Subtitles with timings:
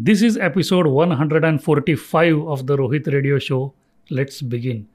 [0.00, 3.74] This is episode 145 of the Rohit Radio Show.
[4.10, 4.86] Let's begin.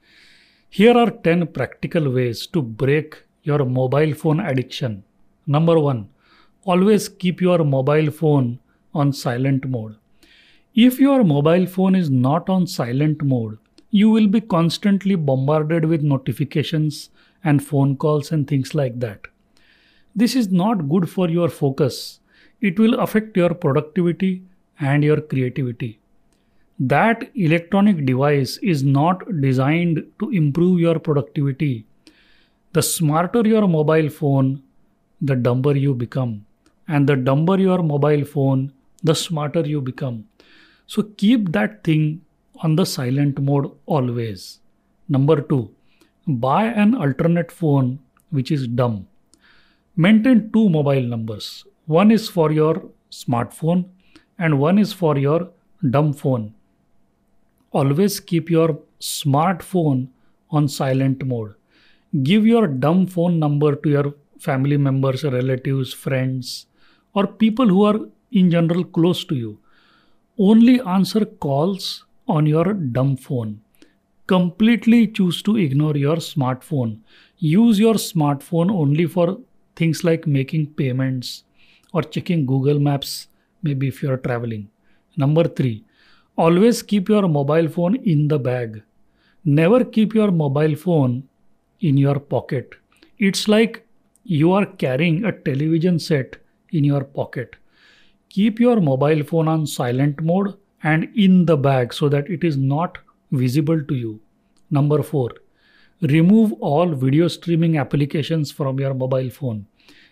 [0.70, 5.04] Here are 10 practical ways to break your mobile phone addiction.
[5.46, 6.08] Number 1.
[6.64, 8.60] Always keep your mobile phone
[8.94, 9.96] on silent mode.
[10.74, 13.58] If your mobile phone is not on silent mode,
[13.90, 17.10] you will be constantly bombarded with notifications
[17.44, 19.26] and phone calls and things like that.
[20.16, 22.20] This is not good for your focus.
[22.62, 24.44] It will affect your productivity
[24.92, 25.90] and your creativity.
[26.78, 31.86] That electronic device is not designed to improve your productivity.
[32.72, 34.62] The smarter your mobile phone,
[35.20, 36.46] the dumber you become.
[36.88, 40.24] And the dumber your mobile phone, the smarter you become.
[40.86, 42.22] So keep that thing
[42.62, 44.60] on the silent mode always.
[45.08, 45.70] Number two,
[46.26, 49.06] buy an alternate phone which is dumb.
[49.96, 51.64] Maintain two mobile numbers.
[51.86, 53.84] One is for your smartphone
[54.38, 55.50] and one is for your
[55.90, 56.54] dumb phone.
[57.72, 60.08] Always keep your smartphone
[60.50, 61.54] on silent mode.
[62.22, 66.66] Give your dumb phone number to your family members, relatives, friends,
[67.14, 68.00] or people who are
[68.32, 69.58] in general close to you.
[70.38, 73.60] Only answer calls on your dumb phone.
[74.26, 76.98] Completely choose to ignore your smartphone.
[77.38, 79.38] Use your smartphone only for
[79.76, 81.44] things like making payments
[81.92, 83.28] or checking Google Maps
[83.64, 84.68] maybe if you're traveling.
[85.16, 85.84] Number three,
[86.36, 88.82] always keep your mobile phone in the bag.
[89.44, 91.28] Never keep your mobile phone
[91.80, 92.74] in your pocket.
[93.18, 93.86] It's like
[94.24, 96.36] you are carrying a television set
[96.70, 97.56] in your pocket.
[98.30, 102.56] Keep your mobile phone on silent mode and in the bag so that it is
[102.56, 102.98] not
[103.32, 104.20] visible to you.
[104.70, 105.30] Number four,
[106.00, 109.66] remove all video streaming applications from your mobile phone.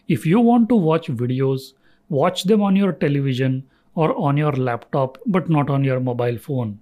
[0.09, 1.73] If you want to watch videos,
[2.09, 3.65] watch them on your television
[3.95, 6.81] or on your laptop, but not on your mobile phone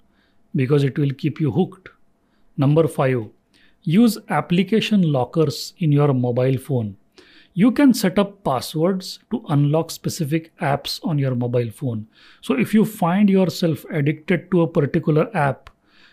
[0.55, 1.89] because it will keep you hooked.
[2.57, 3.27] Number five,
[3.83, 6.97] use application lockers in your mobile phone.
[7.55, 12.07] You can set up passwords to unlock specific apps on your mobile phone.
[12.43, 15.69] So, if you find yourself addicted to a particular app,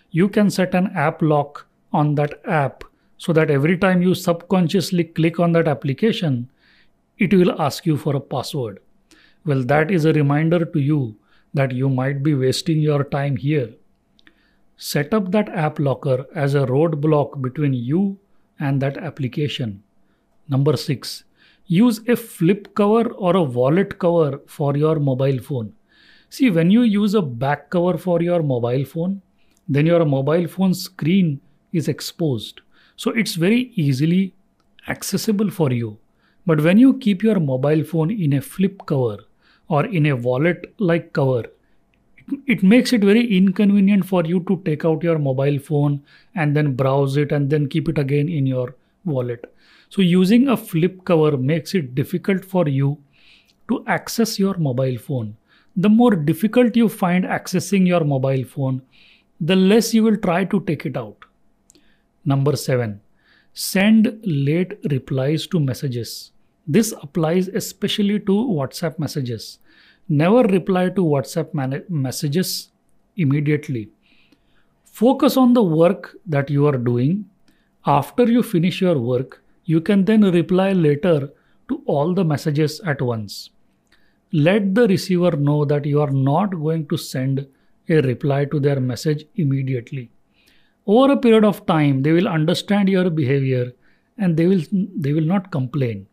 [0.09, 2.83] you can set an app lock on that app
[3.17, 6.49] so that every time you subconsciously click on that application,
[7.17, 8.79] it will ask you for a password.
[9.47, 11.15] Well, that is a reminder to you
[11.53, 13.73] that you might be wasting your time here.
[14.75, 18.19] Set up that app locker as a roadblock between you
[18.59, 19.83] and that application.
[20.49, 21.23] Number six,
[21.65, 25.71] use a flip cover or a wallet cover for your mobile phone.
[26.29, 29.21] See, when you use a back cover for your mobile phone,
[29.69, 31.39] then your mobile phone screen
[31.71, 32.59] is exposed.
[32.97, 34.35] So it's very easily
[34.89, 35.99] accessible for you.
[36.45, 39.19] But when you keep your mobile phone in a flip cover,
[39.69, 41.43] or in a wallet like cover.
[42.45, 46.03] It makes it very inconvenient for you to take out your mobile phone
[46.35, 49.53] and then browse it and then keep it again in your wallet.
[49.89, 52.97] So using a flip cover makes it difficult for you
[53.69, 55.37] to access your mobile phone.
[55.75, 58.81] The more difficult you find accessing your mobile phone
[59.39, 61.17] the less you will try to take it out.
[62.25, 62.99] Number 7
[63.53, 66.31] send late replies to messages
[66.67, 69.59] this applies especially to WhatsApp messages.
[70.09, 72.69] Never reply to WhatsApp man- messages
[73.15, 73.89] immediately.
[74.85, 77.25] Focus on the work that you are doing.
[77.85, 81.29] After you finish your work, you can then reply later
[81.69, 83.49] to all the messages at once.
[84.33, 87.47] Let the receiver know that you are not going to send
[87.89, 90.11] a reply to their message immediately.
[90.85, 93.73] Over a period of time, they will understand your behavior
[94.17, 96.07] and they will, they will not complain.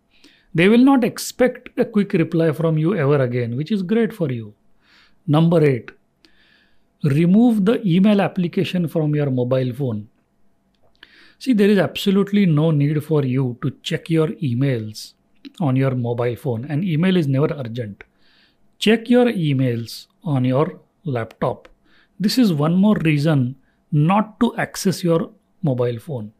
[0.54, 4.30] They will not expect a quick reply from you ever again, which is great for
[4.30, 4.54] you.
[5.26, 5.90] Number eight,
[7.02, 10.08] remove the email application from your mobile phone.
[11.38, 15.14] See, there is absolutely no need for you to check your emails
[15.60, 18.04] on your mobile phone, and email is never urgent.
[18.78, 21.68] Check your emails on your laptop.
[22.18, 23.56] This is one more reason
[23.90, 25.30] not to access your
[25.62, 26.32] mobile phone.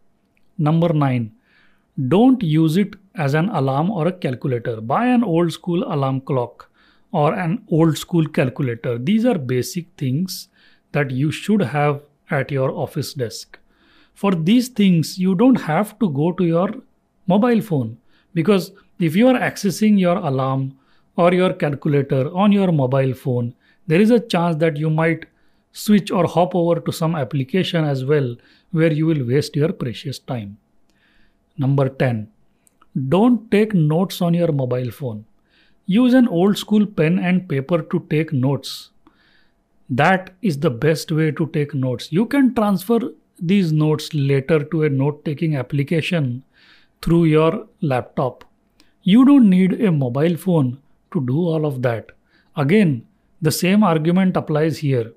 [0.56, 1.32] Number nine,
[2.08, 4.80] don't use it as an alarm or a calculator.
[4.80, 6.68] Buy an old school alarm clock
[7.12, 8.98] or an old school calculator.
[8.98, 10.48] These are basic things
[10.90, 13.58] that you should have at your office desk.
[14.14, 16.70] For these things, you don't have to go to your
[17.26, 17.98] mobile phone
[18.32, 20.76] because if you are accessing your alarm
[21.16, 23.54] or your calculator on your mobile phone,
[23.86, 25.26] there is a chance that you might
[25.72, 28.34] switch or hop over to some application as well
[28.72, 30.56] where you will waste your precious time.
[31.56, 32.28] Number 10.
[33.08, 35.24] Don't take notes on your mobile phone.
[35.86, 38.90] Use an old school pen and paper to take notes.
[39.88, 42.10] that is the best way to take notes.
[42.12, 43.00] You can transfer
[43.40, 46.42] these notes later to a note taking application
[47.02, 48.44] through your laptop.
[49.02, 50.78] You don't need a mobile phone
[51.12, 52.12] to do all of that.
[52.56, 53.06] Again,
[53.42, 55.12] the same argument applies here.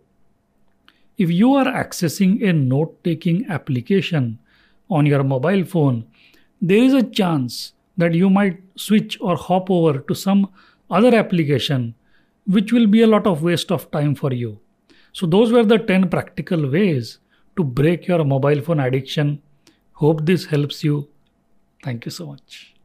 [1.17, 4.39] If you are accessing a note taking application
[4.89, 6.05] on your mobile phone,
[6.61, 10.49] there is a chance that you might switch or hop over to some
[10.89, 11.95] other application,
[12.45, 14.59] which will be a lot of waste of time for you.
[15.13, 17.19] So, those were the 10 practical ways
[17.55, 19.41] to break your mobile phone addiction.
[19.93, 21.07] Hope this helps you.
[21.83, 22.76] Thank you so much.